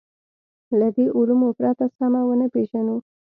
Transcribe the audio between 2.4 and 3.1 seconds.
پېژنو.